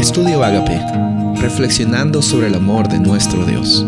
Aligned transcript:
Estudio 0.00 0.42
Agape, 0.42 0.80
reflexionando 1.42 2.22
sobre 2.22 2.46
el 2.46 2.54
amor 2.54 2.88
de 2.88 2.98
nuestro 2.98 3.44
Dios. 3.44 3.84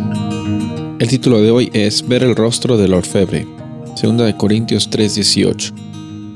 El 0.99 1.09
título 1.09 1.41
de 1.41 1.51
hoy 1.51 1.71
es 1.73 2.07
Ver 2.07 2.23
el 2.23 2.37
rostro 2.37 2.77
del 2.77 2.93
orfebre, 2.93 3.47
2 4.01 4.19
de 4.19 4.37
Corintios 4.37 4.91
3:18. 4.91 5.73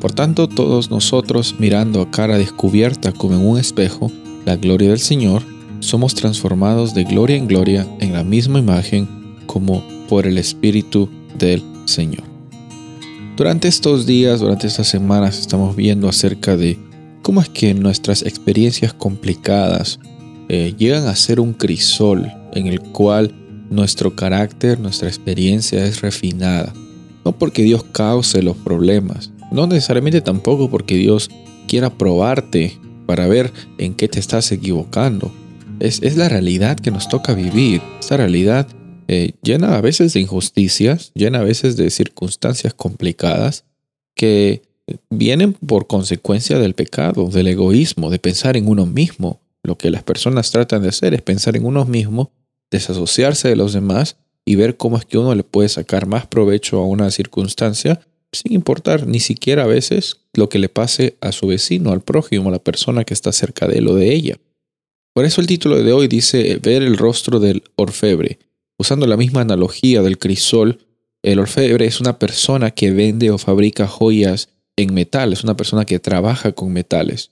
Por 0.00 0.12
tanto, 0.12 0.48
todos 0.48 0.90
nosotros, 0.90 1.56
mirando 1.58 2.00
a 2.00 2.10
cara 2.10 2.38
descubierta 2.38 3.12
como 3.12 3.34
en 3.34 3.46
un 3.46 3.58
espejo 3.58 4.10
la 4.46 4.56
gloria 4.56 4.88
del 4.88 4.98
Señor, 4.98 5.42
somos 5.80 6.14
transformados 6.14 6.94
de 6.94 7.04
gloria 7.04 7.36
en 7.36 7.46
gloria 7.46 7.86
en 8.00 8.14
la 8.14 8.24
misma 8.24 8.58
imagen 8.58 9.06
como 9.44 9.84
por 10.08 10.26
el 10.26 10.38
Espíritu 10.38 11.10
del 11.38 11.62
Señor. 11.84 12.24
Durante 13.36 13.68
estos 13.68 14.06
días, 14.06 14.40
durante 14.40 14.68
estas 14.68 14.88
semanas, 14.88 15.38
estamos 15.38 15.76
viendo 15.76 16.08
acerca 16.08 16.56
de 16.56 16.78
cómo 17.26 17.40
es 17.40 17.48
que 17.48 17.74
nuestras 17.74 18.22
experiencias 18.22 18.94
complicadas 18.94 19.98
eh, 20.48 20.74
llegan 20.78 21.08
a 21.08 21.16
ser 21.16 21.40
un 21.40 21.54
crisol 21.54 22.30
en 22.52 22.68
el 22.68 22.80
cual 22.80 23.34
nuestro 23.68 24.14
carácter, 24.14 24.78
nuestra 24.78 25.08
experiencia 25.08 25.84
es 25.84 26.02
refinada. 26.02 26.72
No 27.24 27.36
porque 27.36 27.64
Dios 27.64 27.82
cause 27.90 28.44
los 28.44 28.56
problemas, 28.56 29.32
no 29.50 29.66
necesariamente 29.66 30.20
tampoco 30.20 30.70
porque 30.70 30.94
Dios 30.94 31.28
quiera 31.66 31.90
probarte 31.90 32.78
para 33.06 33.26
ver 33.26 33.52
en 33.78 33.94
qué 33.94 34.06
te 34.06 34.20
estás 34.20 34.52
equivocando. 34.52 35.32
Es, 35.80 36.00
es 36.04 36.16
la 36.16 36.28
realidad 36.28 36.78
que 36.78 36.92
nos 36.92 37.08
toca 37.08 37.34
vivir. 37.34 37.82
Esta 37.98 38.18
realidad 38.18 38.68
eh, 39.08 39.32
llena 39.42 39.76
a 39.76 39.80
veces 39.80 40.12
de 40.12 40.20
injusticias, 40.20 41.10
llena 41.12 41.40
a 41.40 41.44
veces 41.44 41.76
de 41.76 41.90
circunstancias 41.90 42.72
complicadas 42.72 43.64
que 44.14 44.62
vienen 45.10 45.54
por 45.54 45.86
consecuencia 45.86 46.58
del 46.58 46.74
pecado, 46.74 47.28
del 47.28 47.48
egoísmo, 47.48 48.10
de 48.10 48.18
pensar 48.18 48.56
en 48.56 48.68
uno 48.68 48.86
mismo. 48.86 49.40
Lo 49.62 49.76
que 49.76 49.90
las 49.90 50.02
personas 50.02 50.50
tratan 50.50 50.82
de 50.82 50.88
hacer 50.88 51.14
es 51.14 51.22
pensar 51.22 51.56
en 51.56 51.64
uno 51.64 51.84
mismo, 51.84 52.30
desasociarse 52.70 53.48
de 53.48 53.56
los 53.56 53.72
demás 53.72 54.16
y 54.44 54.54
ver 54.54 54.76
cómo 54.76 54.96
es 54.96 55.04
que 55.04 55.18
uno 55.18 55.34
le 55.34 55.42
puede 55.42 55.68
sacar 55.68 56.06
más 56.06 56.26
provecho 56.26 56.78
a 56.78 56.86
una 56.86 57.10
circunstancia 57.10 58.00
sin 58.32 58.52
importar 58.52 59.06
ni 59.06 59.20
siquiera 59.20 59.64
a 59.64 59.66
veces 59.66 60.20
lo 60.34 60.48
que 60.48 60.58
le 60.58 60.68
pase 60.68 61.16
a 61.20 61.32
su 61.32 61.46
vecino, 61.46 61.92
al 61.92 62.02
prójimo, 62.02 62.48
a 62.48 62.52
la 62.52 62.58
persona 62.58 63.04
que 63.04 63.14
está 63.14 63.32
cerca 63.32 63.66
de 63.66 63.78
él 63.78 63.88
o 63.88 63.94
de 63.94 64.12
ella. 64.12 64.36
Por 65.14 65.24
eso 65.24 65.40
el 65.40 65.46
título 65.46 65.82
de 65.82 65.92
hoy 65.92 66.08
dice 66.08 66.60
ver 66.62 66.82
el 66.82 66.96
rostro 66.96 67.40
del 67.40 67.64
orfebre. 67.76 68.38
Usando 68.78 69.06
la 69.06 69.16
misma 69.16 69.40
analogía 69.40 70.02
del 70.02 70.18
crisol, 70.18 70.80
el 71.22 71.38
orfebre 71.38 71.86
es 71.86 72.00
una 72.00 72.18
persona 72.18 72.70
que 72.70 72.90
vende 72.90 73.30
o 73.30 73.38
fabrica 73.38 73.86
joyas 73.88 74.50
en 74.76 74.94
metal, 74.94 75.32
es 75.32 75.42
una 75.42 75.56
persona 75.56 75.84
que 75.84 75.98
trabaja 75.98 76.52
con 76.52 76.72
metales. 76.72 77.30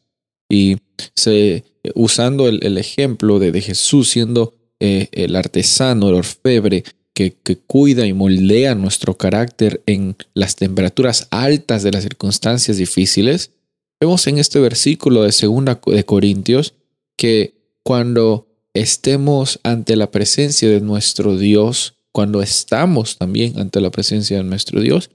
Y 0.48 0.78
se, 1.14 1.64
usando 1.94 2.48
el, 2.48 2.78
ejemplo 2.78 3.38
de, 3.38 3.60
Jesús 3.60 4.10
siendo 4.10 4.54
eh, 4.80 5.08
el 5.12 5.36
artesano, 5.36 6.08
el 6.08 6.14
orfebre, 6.14 6.84
que, 7.14 7.36
cuida 7.66 8.06
y 8.06 8.12
moldea 8.12 8.74
nuestro 8.74 9.16
carácter 9.16 9.82
en 9.86 10.16
las 10.34 10.56
temperaturas 10.56 11.28
altas 11.30 11.82
de 11.82 11.92
las 11.92 12.02
circunstancias 12.02 12.76
difíciles, 12.76 13.52
vemos 14.00 14.26
en 14.26 14.38
este 14.38 14.58
versículo 14.58 15.22
de 15.22 15.32
2 15.40 15.64
de 15.86 16.04
Corintios 16.04 16.74
que 17.16 17.54
cuando 17.84 18.48
estemos 18.74 19.60
ante 19.62 19.94
la 19.94 20.10
presencia 20.10 20.68
de 20.68 20.80
nuestro 20.80 21.36
Dios, 21.38 21.94
cuando 22.10 22.42
estamos 22.42 23.16
también 23.16 23.58
ante 23.58 23.80
la 23.80 23.90
presencia 23.90 24.38
de 24.38 24.44
nuestro 24.44 24.80
Dios, 24.80 25.10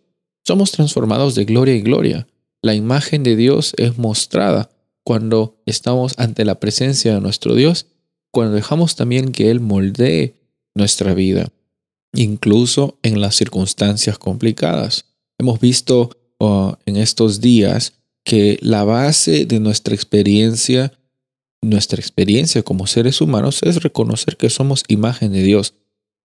somos 0.49 0.71
transformados 0.71 1.35
de 1.35 1.45
gloria 1.45 1.75
en 1.75 1.83
gloria. 1.83 2.27
La 2.63 2.73
imagen 2.73 3.21
de 3.21 3.35
Dios 3.35 3.75
es 3.77 3.99
mostrada 3.99 4.71
cuando 5.03 5.61
estamos 5.67 6.15
ante 6.17 6.43
la 6.43 6.59
presencia 6.59 7.13
de 7.13 7.21
nuestro 7.21 7.53
Dios, 7.53 7.85
cuando 8.31 8.55
dejamos 8.55 8.95
también 8.95 9.31
que 9.31 9.51
Él 9.51 9.59
moldee 9.59 10.33
nuestra 10.73 11.13
vida, 11.13 11.49
incluso 12.15 12.97
en 13.03 13.21
las 13.21 13.35
circunstancias 13.35 14.17
complicadas. 14.17 15.05
Hemos 15.37 15.59
visto 15.59 16.17
oh, 16.39 16.77
en 16.87 16.97
estos 16.97 17.41
días 17.41 17.93
que 18.23 18.57
la 18.63 18.83
base 18.83 19.45
de 19.45 19.59
nuestra 19.59 19.93
experiencia, 19.93 20.93
nuestra 21.61 21.99
experiencia 21.99 22.63
como 22.63 22.87
seres 22.87 23.21
humanos 23.21 23.61
es 23.61 23.83
reconocer 23.83 24.35
que 24.35 24.49
somos 24.49 24.83
imagen 24.87 25.31
de 25.31 25.43
Dios, 25.43 25.75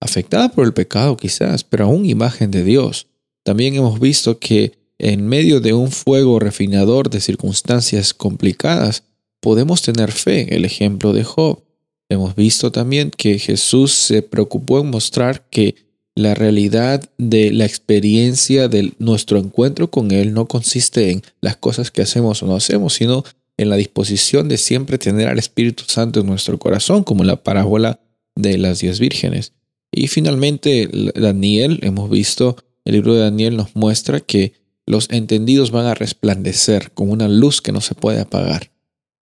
afectada 0.00 0.48
por 0.48 0.64
el 0.64 0.72
pecado 0.72 1.14
quizás, 1.18 1.62
pero 1.62 1.84
aún 1.84 2.06
imagen 2.06 2.50
de 2.50 2.64
Dios. 2.64 3.06
También 3.44 3.76
hemos 3.76 4.00
visto 4.00 4.38
que 4.38 4.72
en 4.98 5.26
medio 5.26 5.60
de 5.60 5.72
un 5.72 5.90
fuego 5.90 6.38
refinador 6.38 7.10
de 7.10 7.20
circunstancias 7.20 8.14
complicadas, 8.14 9.04
podemos 9.40 9.82
tener 9.82 10.12
fe, 10.12 10.56
el 10.56 10.64
ejemplo 10.64 11.12
de 11.12 11.24
Job. 11.24 11.62
Hemos 12.08 12.34
visto 12.34 12.72
también 12.72 13.10
que 13.10 13.38
Jesús 13.38 13.92
se 13.92 14.22
preocupó 14.22 14.80
en 14.80 14.90
mostrar 14.90 15.46
que 15.50 15.74
la 16.14 16.34
realidad 16.34 17.10
de 17.18 17.52
la 17.52 17.64
experiencia 17.64 18.68
de 18.68 18.92
nuestro 18.98 19.38
encuentro 19.38 19.90
con 19.90 20.12
Él 20.12 20.32
no 20.32 20.46
consiste 20.46 21.10
en 21.10 21.22
las 21.40 21.56
cosas 21.56 21.90
que 21.90 22.02
hacemos 22.02 22.42
o 22.42 22.46
no 22.46 22.54
hacemos, 22.54 22.94
sino 22.94 23.24
en 23.56 23.68
la 23.68 23.76
disposición 23.76 24.48
de 24.48 24.58
siempre 24.58 24.96
tener 24.96 25.28
al 25.28 25.38
Espíritu 25.38 25.84
Santo 25.86 26.20
en 26.20 26.26
nuestro 26.26 26.58
corazón, 26.58 27.04
como 27.04 27.24
la 27.24 27.42
parábola 27.42 28.00
de 28.36 28.58
las 28.58 28.80
diez 28.80 28.98
vírgenes. 29.00 29.52
Y 29.92 30.08
finalmente, 30.08 30.88
Daniel, 31.14 31.80
hemos 31.82 32.10
visto 32.10 32.56
el 32.84 32.94
libro 32.94 33.14
de 33.14 33.20
Daniel 33.20 33.56
nos 33.56 33.74
muestra 33.74 34.20
que 34.20 34.52
los 34.86 35.08
entendidos 35.10 35.70
van 35.70 35.86
a 35.86 35.94
resplandecer 35.94 36.92
con 36.92 37.10
una 37.10 37.28
luz 37.28 37.62
que 37.62 37.72
no 37.72 37.80
se 37.80 37.94
puede 37.94 38.20
apagar. 38.20 38.70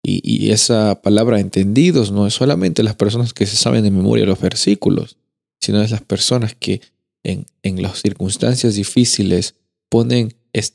Y, 0.02 0.52
esa 0.52 1.02
palabra 1.02 1.42
entendidos 1.42 2.12
no 2.12 2.26
es 2.26 2.34
solamente 2.34 2.84
las 2.84 2.96
personas 2.96 3.34
que 3.34 3.46
se 3.46 3.58
saben 3.58 3.84
de 3.84 3.92
memoria 3.92 4.26
los 4.26 4.40
versículos, 4.40 5.18
sino 5.60 5.82
es 5.82 5.92
las 5.92 6.02
personas 6.02 6.56
que 6.56 6.82
en, 7.24 7.46
las 7.82 8.02
circunstancias 8.02 8.76
difíciles 8.76 9.56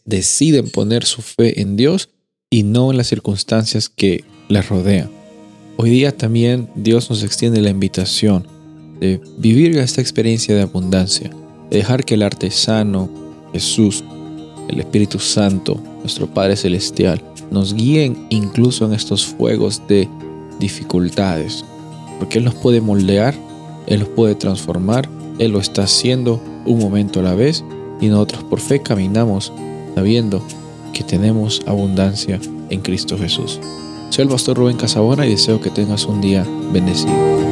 deciden 0.04 0.68
poner 0.68 1.06
su 1.06 1.22
fe 1.22 1.62
en 1.62 1.76
Dios 1.76 2.10
y 2.50 2.64
no 2.64 2.90
en 2.90 2.98
las 2.98 3.06
circunstancias 3.06 3.88
que 3.88 4.24
les 4.48 4.68
rodean. 4.68 5.10
Hoy 5.78 5.90
día 5.90 6.16
también 6.16 6.68
Dios 6.76 7.08
nos 7.08 7.22
extiende 7.22 7.62
la 7.62 7.70
invitación 7.70 8.46
de 9.00 9.20
vivir 9.38 9.76
esta 9.78 10.02
experiencia 10.02 10.54
de 10.54 10.62
abundancia 10.62 11.30
dejar 11.78 12.04
que 12.04 12.14
el 12.14 12.22
artesano, 12.22 13.08
Jesús, 13.52 14.04
el 14.68 14.80
Espíritu 14.80 15.18
Santo, 15.18 15.80
nuestro 16.00 16.26
Padre 16.26 16.56
Celestial, 16.56 17.22
nos 17.50 17.74
guíen 17.74 18.26
incluso 18.30 18.86
en 18.86 18.92
estos 18.92 19.26
fuegos 19.26 19.82
de 19.88 20.08
dificultades. 20.58 21.64
Porque 22.18 22.38
Él 22.38 22.44
nos 22.44 22.54
puede 22.54 22.80
moldear, 22.80 23.34
Él 23.86 24.00
nos 24.00 24.08
puede 24.08 24.34
transformar, 24.34 25.08
Él 25.38 25.52
lo 25.52 25.58
está 25.58 25.82
haciendo 25.84 26.40
un 26.64 26.78
momento 26.78 27.20
a 27.20 27.24
la 27.24 27.34
vez 27.34 27.64
y 28.00 28.06
nosotros 28.08 28.44
por 28.44 28.60
fe 28.60 28.80
caminamos 28.80 29.52
sabiendo 29.94 30.42
que 30.92 31.04
tenemos 31.04 31.62
abundancia 31.66 32.40
en 32.70 32.80
Cristo 32.80 33.18
Jesús. 33.18 33.60
Soy 34.10 34.22
el 34.22 34.28
pastor 34.28 34.56
Rubén 34.56 34.76
Casabona 34.76 35.26
y 35.26 35.30
deseo 35.30 35.60
que 35.60 35.70
tengas 35.70 36.06
un 36.06 36.20
día 36.20 36.46
bendecido. 36.72 37.43